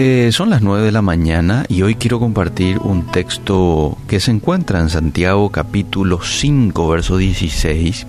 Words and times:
eh, 0.00 0.30
son 0.30 0.50
las 0.50 0.62
9 0.62 0.84
de 0.84 0.92
la 0.92 1.02
mañana 1.02 1.66
y 1.68 1.82
hoy 1.82 1.96
quiero 1.96 2.20
compartir 2.20 2.78
un 2.78 3.10
texto 3.10 3.98
que 4.06 4.20
se 4.20 4.30
encuentra 4.30 4.78
en 4.78 4.90
Santiago 4.90 5.50
capítulo 5.50 6.20
5, 6.22 6.88
verso 6.88 7.16
16. 7.16 8.06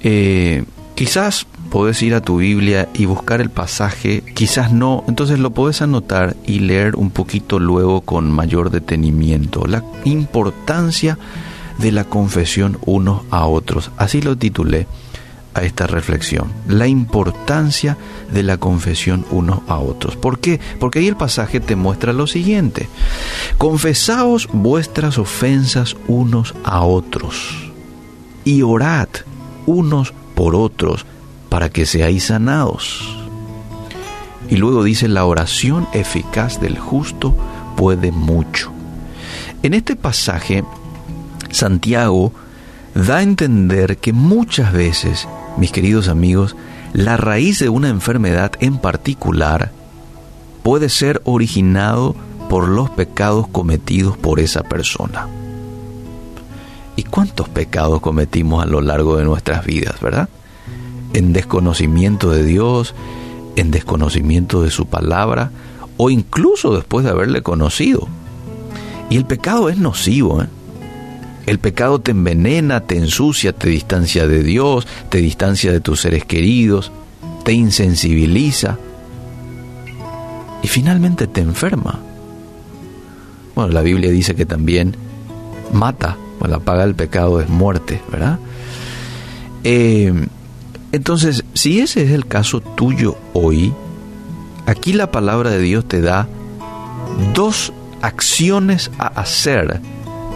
Eh, 0.00 0.64
quizás 0.94 1.46
podés 1.68 2.00
ir 2.02 2.14
a 2.14 2.22
tu 2.22 2.38
Biblia 2.38 2.88
y 2.94 3.04
buscar 3.04 3.42
el 3.42 3.50
pasaje, 3.50 4.24
quizás 4.34 4.72
no, 4.72 5.04
entonces 5.08 5.38
lo 5.38 5.50
podés 5.50 5.82
anotar 5.82 6.36
y 6.46 6.60
leer 6.60 6.96
un 6.96 7.10
poquito 7.10 7.58
luego 7.58 8.00
con 8.00 8.30
mayor 8.30 8.70
detenimiento. 8.70 9.66
La 9.66 9.84
importancia 10.06 11.18
de 11.76 11.92
la 11.92 12.04
confesión 12.04 12.78
unos 12.86 13.20
a 13.30 13.44
otros. 13.44 13.90
Así 13.98 14.22
lo 14.22 14.38
titulé 14.38 14.86
a 15.54 15.62
esta 15.62 15.86
reflexión, 15.86 16.52
la 16.66 16.86
importancia 16.86 17.96
de 18.32 18.42
la 18.42 18.56
confesión 18.56 19.24
unos 19.30 19.60
a 19.68 19.78
otros. 19.78 20.16
¿Por 20.16 20.38
qué? 20.38 20.60
Porque 20.80 21.00
ahí 21.00 21.08
el 21.08 21.16
pasaje 21.16 21.60
te 21.60 21.76
muestra 21.76 22.12
lo 22.12 22.26
siguiente, 22.26 22.88
confesaos 23.58 24.48
vuestras 24.52 25.18
ofensas 25.18 25.96
unos 26.08 26.54
a 26.64 26.82
otros 26.82 27.70
y 28.44 28.62
orad 28.62 29.08
unos 29.66 30.12
por 30.34 30.54
otros 30.54 31.06
para 31.48 31.68
que 31.68 31.86
seáis 31.86 32.24
sanados. 32.24 33.18
Y 34.48 34.56
luego 34.56 34.82
dice, 34.84 35.08
la 35.08 35.24
oración 35.24 35.86
eficaz 35.92 36.60
del 36.60 36.78
justo 36.78 37.34
puede 37.76 38.10
mucho. 38.10 38.72
En 39.62 39.74
este 39.74 39.96
pasaje, 39.96 40.64
Santiago 41.50 42.32
da 42.94 43.18
a 43.18 43.22
entender 43.22 43.98
que 43.98 44.12
muchas 44.12 44.72
veces 44.72 45.28
mis 45.56 45.72
queridos 45.72 46.08
amigos, 46.08 46.56
la 46.92 47.16
raíz 47.16 47.58
de 47.58 47.68
una 47.68 47.88
enfermedad 47.88 48.52
en 48.60 48.78
particular 48.78 49.72
puede 50.62 50.88
ser 50.88 51.20
originado 51.24 52.14
por 52.48 52.68
los 52.68 52.90
pecados 52.90 53.48
cometidos 53.48 54.16
por 54.16 54.40
esa 54.40 54.62
persona. 54.62 55.26
¿Y 56.96 57.04
cuántos 57.04 57.48
pecados 57.48 58.00
cometimos 58.00 58.62
a 58.62 58.66
lo 58.66 58.80
largo 58.80 59.16
de 59.16 59.24
nuestras 59.24 59.64
vidas, 59.64 60.00
verdad? 60.00 60.28
En 61.14 61.32
desconocimiento 61.32 62.30
de 62.30 62.44
Dios, 62.44 62.94
en 63.56 63.70
desconocimiento 63.70 64.62
de 64.62 64.70
su 64.70 64.86
palabra, 64.86 65.50
o 65.96 66.10
incluso 66.10 66.74
después 66.74 67.04
de 67.04 67.10
haberle 67.10 67.42
conocido. 67.42 68.08
Y 69.08 69.16
el 69.16 69.24
pecado 69.24 69.68
es 69.68 69.78
nocivo, 69.78 70.42
¿eh? 70.42 70.46
El 71.46 71.58
pecado 71.58 72.00
te 72.00 72.12
envenena, 72.12 72.80
te 72.80 72.96
ensucia, 72.96 73.52
te 73.52 73.68
distancia 73.68 74.26
de 74.28 74.42
Dios, 74.42 74.86
te 75.08 75.18
distancia 75.18 75.72
de 75.72 75.80
tus 75.80 76.00
seres 76.00 76.24
queridos, 76.24 76.92
te 77.44 77.52
insensibiliza 77.52 78.78
y 80.62 80.68
finalmente 80.68 81.26
te 81.26 81.40
enferma. 81.40 81.98
Bueno, 83.54 83.72
la 83.72 83.82
Biblia 83.82 84.10
dice 84.10 84.34
que 84.34 84.46
también 84.46 84.96
mata, 85.72 86.16
bueno, 86.38 86.56
la 86.56 86.64
paga 86.64 86.86
del 86.86 86.94
pecado 86.94 87.40
es 87.40 87.48
muerte, 87.48 88.00
¿verdad? 88.10 88.38
Eh, 89.64 90.12
entonces, 90.92 91.44
si 91.54 91.80
ese 91.80 92.04
es 92.04 92.10
el 92.10 92.26
caso 92.26 92.60
tuyo 92.60 93.16
hoy, 93.32 93.72
aquí 94.66 94.92
la 94.92 95.10
palabra 95.10 95.50
de 95.50 95.60
Dios 95.60 95.86
te 95.86 96.00
da 96.00 96.28
dos 97.34 97.72
acciones 98.00 98.90
a 98.98 99.06
hacer 99.06 99.80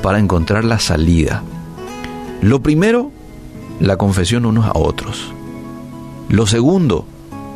para 0.06 0.20
encontrar 0.20 0.64
la 0.64 0.78
salida. 0.78 1.42
Lo 2.40 2.62
primero, 2.62 3.10
la 3.80 3.96
confesión 3.96 4.46
unos 4.46 4.64
a 4.66 4.78
otros. 4.78 5.32
Lo 6.28 6.46
segundo, 6.46 7.04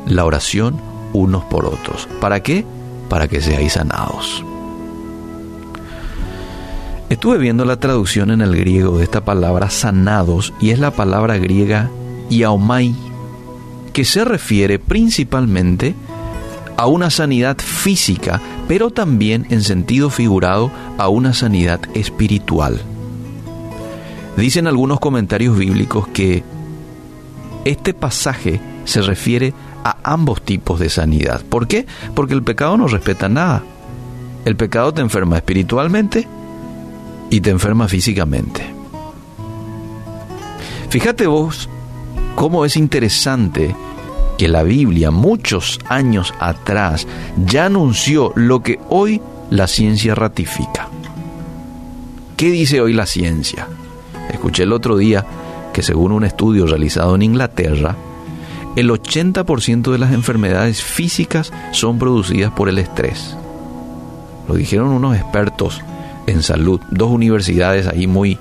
la 0.09 0.25
oración 0.25 0.81
unos 1.12 1.44
por 1.44 1.65
otros. 1.65 2.09
¿Para 2.21 2.43
qué? 2.43 2.65
Para 3.09 3.28
que 3.28 3.41
seáis 3.41 3.75
sanados. 3.75 4.44
Estuve 7.09 7.39
viendo 7.39 7.65
la 7.65 7.78
traducción 7.78 8.33
en 8.33 8.41
el 8.41 8.56
griego 8.56 8.99
de 8.99 9.05
esta 9.05 9.25
palabra 9.25 9.71
sanados 9.71 10.53
y 10.60 10.71
es 10.71 10.81
la 10.81 10.91
palabra 10.91 11.39
griega 11.39 11.89
iaomai, 12.31 12.97
que 13.93 14.05
se 14.05 14.25
refiere 14.25 14.81
principalmente 14.81 15.94
a 16.09 16.09
una 16.86 17.10
sanidad 17.10 17.58
física, 17.58 18.41
pero 18.68 18.91
también 18.91 19.46
en 19.50 19.62
sentido 19.62 20.10
figurado 20.10 20.70
a 20.98 21.08
una 21.08 21.34
sanidad 21.34 21.80
espiritual. 21.94 22.80
Dicen 24.36 24.66
algunos 24.66 25.00
comentarios 25.00 25.56
bíblicos 25.56 26.08
que 26.08 26.42
este 27.64 27.92
pasaje 27.94 28.60
se 28.84 29.02
refiere 29.02 29.52
a 29.84 29.96
ambos 30.02 30.42
tipos 30.42 30.80
de 30.80 30.88
sanidad. 30.88 31.42
¿Por 31.42 31.66
qué? 31.66 31.86
Porque 32.14 32.34
el 32.34 32.42
pecado 32.42 32.76
no 32.76 32.86
respeta 32.86 33.28
nada. 33.28 33.62
El 34.44 34.56
pecado 34.56 34.94
te 34.94 35.02
enferma 35.02 35.36
espiritualmente 35.36 36.26
y 37.28 37.41
te 37.41 37.50
enferma 37.50 37.88
físicamente. 37.88 38.64
Fíjate 40.88 41.26
vos 41.26 41.68
cómo 42.34 42.64
es 42.64 42.76
interesante 42.76 43.74
que 44.41 44.49
la 44.49 44.62
Biblia 44.62 45.11
muchos 45.11 45.78
años 45.87 46.33
atrás 46.41 47.06
ya 47.45 47.67
anunció 47.67 48.33
lo 48.37 48.62
que 48.62 48.78
hoy 48.89 49.21
la 49.51 49.67
ciencia 49.67 50.15
ratifica. 50.15 50.89
¿Qué 52.39 52.51
dice 52.51 52.81
hoy 52.81 52.95
la 52.95 53.05
ciencia? 53.05 53.69
Escuché 54.33 54.62
el 54.62 54.73
otro 54.73 54.97
día 54.97 55.27
que 55.75 55.83
según 55.83 56.12
un 56.12 56.25
estudio 56.25 56.67
realizado 56.67 57.17
en 57.17 57.21
Inglaterra, 57.21 57.97
el 58.77 58.89
80% 58.89 59.93
de 59.93 59.99
las 59.99 60.15
enfermedades 60.15 60.83
físicas 60.83 61.53
son 61.72 61.99
producidas 61.99 62.51
por 62.51 62.71
el 62.71 62.78
estrés. 62.78 63.37
Lo 64.49 64.55
dijeron 64.55 64.89
unos 64.89 65.17
expertos 65.17 65.83
en 66.27 66.43
salud, 66.43 66.81
dos 66.91 67.11
universidades 67.11 67.87
ahí 67.87 68.07
muy 68.07 68.39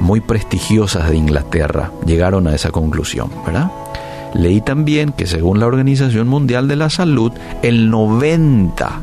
muy 0.00 0.22
prestigiosas 0.22 1.10
de 1.10 1.16
Inglaterra 1.18 1.92
llegaron 2.06 2.46
a 2.46 2.54
esa 2.54 2.70
conclusión, 2.70 3.30
¿verdad? 3.44 3.70
Leí 4.34 4.60
también 4.60 5.12
que 5.12 5.26
según 5.26 5.58
la 5.58 5.66
Organización 5.66 6.28
Mundial 6.28 6.68
de 6.68 6.76
la 6.76 6.88
Salud, 6.88 7.32
el 7.62 7.90
90, 7.90 9.00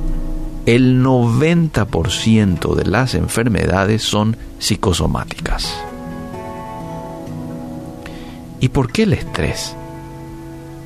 el 0.66 1.04
90% 1.04 2.76
de 2.76 2.86
las 2.86 3.14
enfermedades 3.14 4.04
son 4.04 4.38
psicosomáticas. 4.60 5.74
¿Y 8.60 8.70
por 8.70 8.92
qué 8.92 9.04
el 9.04 9.14
estrés? 9.14 9.76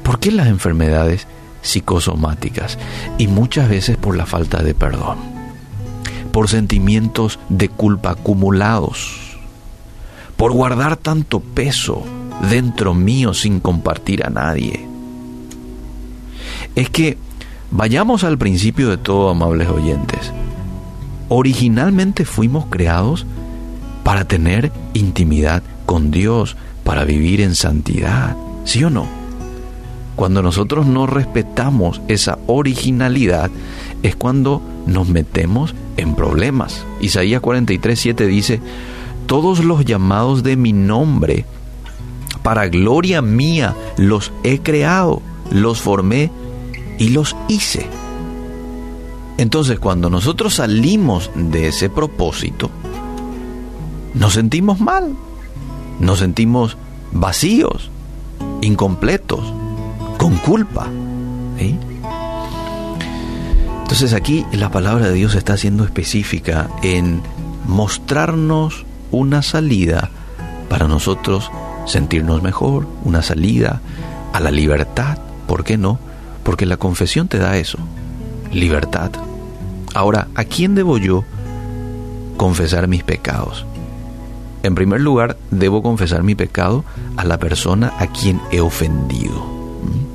¿Por 0.03 0.19
qué 0.19 0.31
las 0.31 0.47
enfermedades 0.47 1.27
psicosomáticas? 1.61 2.79
Y 3.17 3.27
muchas 3.27 3.69
veces 3.69 3.95
por 3.95 4.17
la 4.17 4.25
falta 4.25 4.63
de 4.63 4.73
perdón, 4.73 5.19
por 6.31 6.49
sentimientos 6.49 7.39
de 7.49 7.69
culpa 7.69 8.11
acumulados, 8.11 9.37
por 10.35 10.51
guardar 10.51 10.97
tanto 10.97 11.39
peso 11.39 12.03
dentro 12.49 12.93
mío 12.93 13.33
sin 13.33 13.59
compartir 13.59 14.25
a 14.25 14.29
nadie. 14.29 14.87
Es 16.75 16.89
que 16.89 17.17
vayamos 17.69 18.23
al 18.23 18.37
principio 18.37 18.89
de 18.89 18.97
todo, 18.97 19.29
amables 19.29 19.69
oyentes. 19.69 20.31
Originalmente 21.29 22.25
fuimos 22.25 22.65
creados 22.65 23.25
para 24.03 24.25
tener 24.25 24.71
intimidad 24.93 25.63
con 25.85 26.11
Dios, 26.11 26.57
para 26.83 27.05
vivir 27.05 27.41
en 27.41 27.55
santidad, 27.55 28.35
¿sí 28.65 28.83
o 28.83 28.89
no? 28.89 29.05
Cuando 30.15 30.41
nosotros 30.41 30.85
no 30.85 31.07
respetamos 31.07 32.01
esa 32.07 32.37
originalidad 32.47 33.49
es 34.03 34.15
cuando 34.15 34.61
nos 34.85 35.07
metemos 35.07 35.73
en 35.97 36.15
problemas. 36.15 36.85
Isaías 36.99 37.41
43, 37.41 37.99
7 37.99 38.27
dice, 38.27 38.59
todos 39.25 39.63
los 39.63 39.85
llamados 39.85 40.43
de 40.43 40.57
mi 40.57 40.73
nombre 40.73 41.45
para 42.43 42.67
gloria 42.67 43.21
mía 43.21 43.75
los 43.97 44.31
he 44.43 44.59
creado, 44.59 45.21
los 45.51 45.81
formé 45.81 46.31
y 46.97 47.09
los 47.09 47.35
hice. 47.47 47.87
Entonces 49.37 49.79
cuando 49.79 50.09
nosotros 50.09 50.55
salimos 50.55 51.31
de 51.35 51.67
ese 51.67 51.89
propósito, 51.89 52.69
nos 54.13 54.33
sentimos 54.33 54.79
mal, 54.79 55.15
nos 55.99 56.19
sentimos 56.19 56.77
vacíos, 57.11 57.89
incompletos, 58.61 59.41
con 60.17 60.35
culpa. 60.37 60.87
Entonces 63.81 64.13
aquí 64.13 64.45
la 64.53 64.71
palabra 64.71 65.07
de 65.07 65.13
Dios 65.13 65.35
está 65.35 65.57
siendo 65.57 65.83
específica 65.83 66.69
en 66.81 67.21
mostrarnos 67.67 68.85
una 69.11 69.41
salida 69.41 70.09
para 70.69 70.87
nosotros 70.87 71.51
sentirnos 71.85 72.41
mejor, 72.41 72.87
una 73.03 73.21
salida 73.21 73.81
a 74.33 74.39
la 74.39 74.51
libertad. 74.51 75.17
¿Por 75.47 75.63
qué 75.63 75.77
no? 75.77 75.99
Porque 76.43 76.65
la 76.65 76.77
confesión 76.77 77.27
te 77.27 77.37
da 77.37 77.57
eso, 77.57 77.77
libertad. 78.51 79.11
Ahora, 79.93 80.27
¿a 80.35 80.43
quién 80.43 80.75
debo 80.75 80.97
yo 80.97 81.23
confesar 82.37 82.87
mis 82.87 83.03
pecados? 83.03 83.65
En 84.63 84.75
primer 84.75 85.01
lugar, 85.01 85.37
debo 85.49 85.81
confesar 85.81 86.23
mi 86.23 86.35
pecado 86.35 86.85
a 87.17 87.25
la 87.25 87.39
persona 87.39 87.93
a 87.97 88.07
quien 88.07 88.39
he 88.51 88.61
ofendido. 88.61 89.33
¿Mm? 89.33 90.11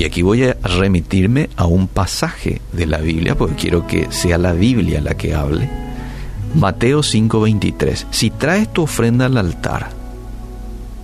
Y 0.00 0.04
aquí 0.04 0.22
voy 0.22 0.44
a 0.44 0.56
remitirme 0.62 1.50
a 1.56 1.66
un 1.66 1.88
pasaje 1.88 2.60
de 2.72 2.86
la 2.86 2.98
Biblia, 2.98 3.36
porque 3.36 3.56
quiero 3.56 3.86
que 3.86 4.06
sea 4.10 4.38
la 4.38 4.52
Biblia 4.52 5.00
la 5.00 5.14
que 5.14 5.34
hable. 5.34 5.68
Mateo 6.54 7.02
5:23. 7.02 8.06
Si 8.10 8.30
traes 8.30 8.72
tu 8.72 8.82
ofrenda 8.82 9.26
al 9.26 9.36
altar 9.36 9.97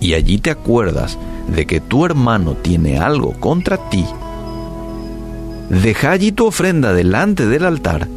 y 0.05 0.13
allí 0.13 0.37
te 0.37 0.51
acuerdas 0.51 1.17
de 1.47 1.65
que 1.65 1.81
tu 1.81 2.05
hermano 2.05 2.53
tiene 2.53 2.99
algo 2.99 3.31
contra 3.39 3.89
ti, 3.89 4.05
deja 5.67 6.11
allí 6.11 6.31
tu 6.31 6.45
ofrenda 6.45 6.93
delante 6.93 7.47
del 7.47 7.65
altar 7.65 8.07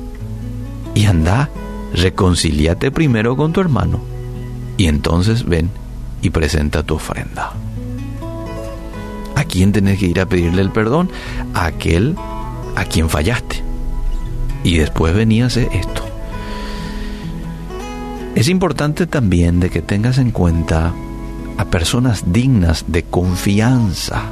y 0.95 1.07
anda, 1.07 1.49
reconcíliate 1.95 2.91
primero 2.91 3.39
con 3.39 3.55
tu 3.55 3.63
hermano 3.63 4.01
y 4.77 4.87
entonces 4.87 5.47
ven 5.47 5.71
y 6.21 6.29
presenta 6.29 6.83
tu 6.83 6.97
ofrenda. 6.97 7.55
¿A 9.35 9.45
quién 9.45 9.73
tenés 9.73 9.99
que 9.99 10.09
ir 10.09 10.21
a 10.21 10.27
pedirle 10.27 10.61
el 10.61 10.71
perdón? 10.71 11.09
A 11.55 11.65
aquel 11.65 12.17
a 12.77 12.85
quien 12.85 13.09
fallaste. 13.09 13.63
Y 14.63 14.77
después 14.77 15.15
veníase 15.15 15.71
esto. 15.73 16.05
Es 18.35 18.49
importante 18.49 19.07
también 19.07 19.59
de 19.59 19.71
que 19.71 19.81
tengas 19.81 20.19
en 20.19 20.33
cuenta 20.33 20.93
a 21.59 21.65
personas 21.67 22.33
dignas 22.33 22.85
de 22.87 23.03
confianza. 23.03 24.23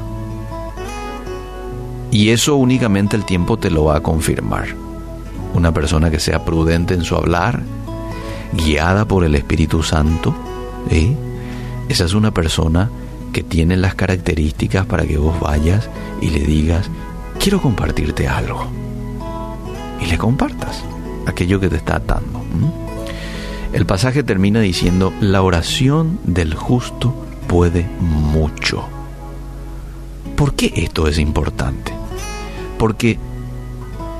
Y 2.13 2.31
eso 2.31 2.57
únicamente 2.57 3.17
el 3.17 3.25
tiempo 3.25 3.59
te 3.59 3.71
lo 3.71 3.85
va 3.85 3.97
a 3.97 4.03
confirmar. 4.03 4.69
Una 5.53 5.73
persona 5.73 6.11
que 6.11 6.21
sea 6.21 6.45
prudente 6.45 6.95
en 6.95 7.03
su 7.03 7.17
hablar, 7.17 7.63
guiada 8.53 9.07
por 9.07 9.25
el 9.25 9.35
Espíritu 9.35 9.83
Santo, 9.83 10.35
esa 11.89 12.05
es 12.05 12.15
una 12.15 12.31
persona 12.31 12.91
que 13.33 13.43
tiene 13.43 13.77
las 13.77 13.97
características 13.97 14.87
para 14.87 15.05
que 15.05 15.19
vos 15.19 15.39
vayas 15.41 15.91
y 16.21 16.31
le 16.31 16.41
digas, 16.41 16.89
quiero 17.41 17.61
compartirte 17.61 18.29
algo. 18.29 18.67
Y 20.01 20.07
le 20.07 20.17
compartas 20.17 20.85
aquello 21.27 21.59
que 21.59 21.69
te 21.69 21.77
está 21.77 21.97
atando. 21.97 22.41
El 23.77 23.85
pasaje 23.85 24.23
termina 24.23 24.61
diciendo, 24.61 25.13
la 25.21 25.43
oración 25.43 26.19
del 26.25 26.55
justo 26.55 27.15
puede 27.47 27.87
mucho. 28.01 28.83
¿Por 30.35 30.55
qué 30.55 30.73
esto 30.77 31.09
es 31.09 31.19
importante? 31.19 31.93
Porque 32.79 33.19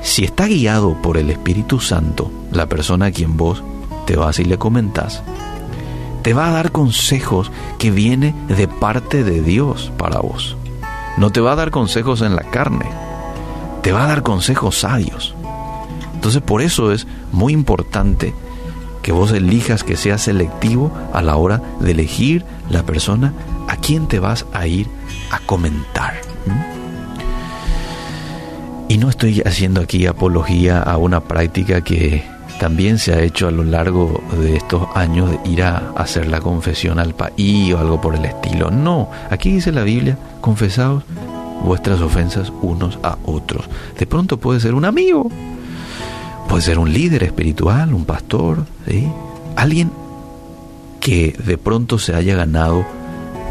si 0.03 0.23
está 0.25 0.45
guiado 0.45 1.01
por 1.01 1.17
el 1.17 1.31
Espíritu 1.31 1.79
Santo, 1.79 2.31
la 2.51 2.67
persona 2.67 3.07
a 3.07 3.11
quien 3.11 3.35
vos 3.35 3.63
te 4.05 4.15
vas 4.15 4.37
y 4.37 4.45
le 4.45 4.59
comentás, 4.59 5.23
te 6.21 6.35
va 6.35 6.49
a 6.49 6.51
dar 6.51 6.71
consejos 6.71 7.51
que 7.79 7.89
viene 7.89 8.35
de 8.49 8.67
parte 8.67 9.23
de 9.23 9.41
Dios 9.41 9.91
para 9.97 10.19
vos. 10.19 10.55
No 11.17 11.31
te 11.31 11.41
va 11.41 11.53
a 11.53 11.55
dar 11.55 11.71
consejos 11.71 12.21
en 12.21 12.35
la 12.35 12.43
carne, 12.43 12.85
te 13.81 13.91
va 13.91 14.03
a 14.03 14.07
dar 14.07 14.21
consejos 14.21 14.77
sabios. 14.77 15.33
Entonces 16.13 16.43
por 16.43 16.61
eso 16.61 16.91
es 16.91 17.07
muy 17.31 17.53
importante 17.53 18.35
que 19.07 19.13
vos 19.13 19.31
elijas 19.31 19.85
que 19.85 19.95
seas 19.95 20.23
selectivo 20.23 20.91
a 21.13 21.21
la 21.21 21.37
hora 21.37 21.61
de 21.79 21.91
elegir 21.91 22.43
la 22.69 22.83
persona 22.83 23.31
a 23.69 23.77
quien 23.77 24.09
te 24.09 24.19
vas 24.19 24.45
a 24.51 24.67
ir 24.67 24.89
a 25.31 25.39
comentar. 25.39 26.15
Y 28.89 28.97
no 28.97 29.07
estoy 29.07 29.41
haciendo 29.45 29.79
aquí 29.79 30.07
apología 30.07 30.81
a 30.81 30.97
una 30.97 31.21
práctica 31.21 31.79
que 31.79 32.25
también 32.59 32.99
se 32.99 33.13
ha 33.13 33.21
hecho 33.21 33.47
a 33.47 33.51
lo 33.51 33.63
largo 33.63 34.21
de 34.41 34.57
estos 34.57 34.85
años 34.93 35.31
de 35.31 35.51
ir 35.51 35.63
a 35.63 35.93
hacer 35.95 36.27
la 36.27 36.41
confesión 36.41 36.99
al 36.99 37.15
país 37.15 37.73
o 37.73 37.79
algo 37.79 38.01
por 38.01 38.13
el 38.13 38.25
estilo. 38.25 38.71
No, 38.71 39.09
aquí 39.29 39.53
dice 39.53 39.71
la 39.71 39.83
Biblia, 39.83 40.17
confesaos 40.41 41.03
vuestras 41.63 42.01
ofensas 42.01 42.51
unos 42.61 42.99
a 43.03 43.17
otros. 43.23 43.69
De 43.97 44.05
pronto 44.05 44.35
puede 44.35 44.59
ser 44.59 44.73
un 44.73 44.83
amigo, 44.83 45.31
puede 46.47 46.61
ser 46.61 46.79
un 46.79 46.91
líder 46.91 47.23
espiritual, 47.23 47.93
un 47.93 48.05
pastor, 48.05 48.65
alguien 49.55 49.91
que 50.99 51.35
de 51.45 51.57
pronto 51.57 51.99
se 51.99 52.15
haya 52.15 52.35
ganado 52.35 52.85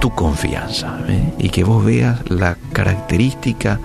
tu 0.01 0.11
confianza 0.11 0.99
¿eh? 1.09 1.33
y 1.39 1.49
que 1.49 1.65
vos 1.65 1.85
veas 1.85 2.21
la 2.29 2.57
característica 2.73 3.81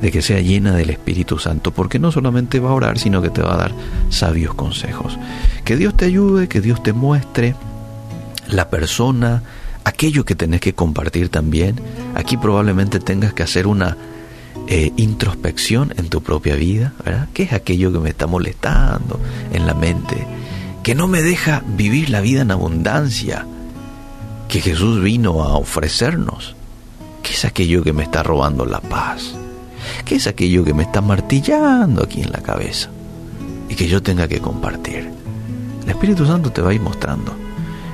de 0.00 0.10
que 0.10 0.22
sea 0.22 0.40
llena 0.40 0.74
del 0.74 0.90
Espíritu 0.90 1.38
Santo, 1.38 1.70
porque 1.70 1.98
no 1.98 2.12
solamente 2.12 2.60
va 2.60 2.70
a 2.70 2.74
orar, 2.74 2.98
sino 2.98 3.22
que 3.22 3.30
te 3.30 3.40
va 3.40 3.54
a 3.54 3.56
dar 3.56 3.72
sabios 4.10 4.54
consejos. 4.54 5.18
Que 5.64 5.76
Dios 5.76 5.96
te 5.96 6.04
ayude, 6.04 6.48
que 6.48 6.60
Dios 6.60 6.82
te 6.82 6.92
muestre 6.92 7.54
la 8.48 8.68
persona, 8.68 9.42
aquello 9.84 10.24
que 10.24 10.34
tenés 10.34 10.60
que 10.60 10.74
compartir 10.74 11.28
también. 11.28 11.76
Aquí 12.14 12.36
probablemente 12.36 13.00
tengas 13.00 13.32
que 13.32 13.44
hacer 13.44 13.66
una 13.66 13.96
eh, 14.66 14.92
introspección 14.96 15.92
en 15.96 16.08
tu 16.08 16.22
propia 16.22 16.54
vida, 16.54 16.94
¿verdad? 17.04 17.28
¿Qué 17.34 17.42
es 17.44 17.52
aquello 17.52 17.92
que 17.92 17.98
me 17.98 18.10
está 18.10 18.26
molestando 18.26 19.20
en 19.52 19.66
la 19.66 19.74
mente? 19.74 20.26
Que 20.82 20.94
no 20.94 21.06
me 21.06 21.22
deja 21.22 21.62
vivir 21.66 22.10
la 22.10 22.20
vida 22.20 22.42
en 22.42 22.50
abundancia 22.50 23.46
que 24.48 24.60
Jesús 24.60 25.02
vino 25.02 25.42
a 25.42 25.56
ofrecernos. 25.56 26.54
¿Qué 27.22 27.32
es 27.32 27.44
aquello 27.44 27.82
que 27.82 27.92
me 27.92 28.04
está 28.04 28.22
robando 28.22 28.64
la 28.66 28.80
paz? 28.80 29.34
¿Qué 30.04 30.16
es 30.16 30.26
aquello 30.26 30.64
que 30.64 30.74
me 30.74 30.82
está 30.82 31.00
martillando 31.00 32.02
aquí 32.02 32.22
en 32.22 32.32
la 32.32 32.40
cabeza? 32.40 32.90
Y 33.68 33.74
que 33.74 33.88
yo 33.88 34.02
tenga 34.02 34.28
que 34.28 34.40
compartir. 34.40 35.10
El 35.82 35.90
Espíritu 35.90 36.26
Santo 36.26 36.50
te 36.52 36.62
va 36.62 36.70
a 36.70 36.74
ir 36.74 36.80
mostrando. 36.80 37.34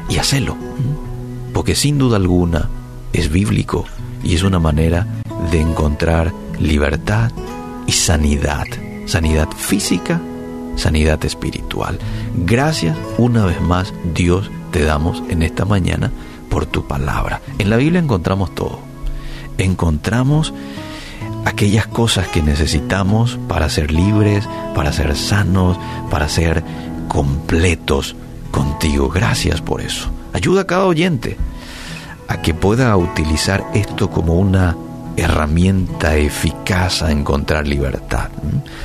Y 0.09 0.19
hacelo. 0.19 0.57
Porque 1.53 1.75
sin 1.75 1.99
duda 1.99 2.17
alguna 2.17 2.69
es 3.13 3.31
bíblico 3.31 3.87
y 4.23 4.35
es 4.35 4.43
una 4.43 4.59
manera 4.59 5.07
de 5.51 5.61
encontrar 5.61 6.33
libertad 6.61 7.33
y 7.87 7.93
sanidad. 7.93 8.67
Sanidad 9.07 9.49
física, 9.57 10.21
sanidad 10.77 11.25
espiritual. 11.25 11.99
Gracias 12.37 12.97
una 13.19 13.47
vez 13.47 13.61
más 13.61 13.93
Dios 14.15 14.51
te 14.71 14.85
damos 14.85 15.23
en 15.29 15.43
esta 15.43 15.65
mañana 15.65 16.13
por 16.49 16.67
tu 16.67 16.87
palabra. 16.87 17.41
En 17.59 17.71
la 17.71 17.77
Biblia 17.77 18.01
encontramos 18.01 18.55
todo. 18.55 18.79
Encontramos 19.59 20.55
aquellas 21.45 21.87
cosas 21.87 22.29
que 22.29 22.43
necesitamos 22.43 23.39
para 23.49 23.69
ser 23.69 23.91
libres, 23.91 24.49
para 24.75 24.93
ser 24.93 25.17
sanos, 25.17 25.79
para 26.11 26.29
ser 26.29 26.63
completos 27.09 28.15
contigo. 28.51 29.09
Gracias 29.09 29.61
por 29.61 29.81
eso. 29.81 30.09
Ayuda 30.33 30.63
a 30.63 30.67
cada 30.67 30.85
oyente 30.85 31.37
a 32.29 32.41
que 32.41 32.55
pueda 32.55 32.97
utilizar 32.97 33.67
esto 33.75 34.11
como 34.11 34.35
una 34.35 34.77
herramienta 35.21 36.17
eficaz 36.17 37.03
a 37.03 37.13
encontrar 37.13 37.67
libertad. 37.67 38.31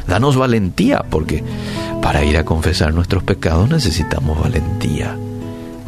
Danos 0.07 0.35
valentía, 0.35 1.03
porque 1.09 1.43
para 2.01 2.23
ir 2.23 2.37
a 2.37 2.45
confesar 2.45 2.93
nuestros 2.93 3.23
pecados 3.23 3.69
necesitamos 3.69 4.39
valentía. 4.39 5.17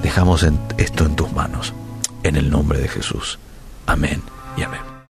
Dejamos 0.01 0.45
esto 0.77 1.05
en 1.05 1.15
tus 1.15 1.31
manos, 1.33 1.73
en 2.23 2.35
el 2.35 2.49
nombre 2.49 2.79
de 2.79 2.87
Jesús. 2.87 3.39
Amén 3.85 4.21
y 4.57 4.63
amén. 4.63 4.96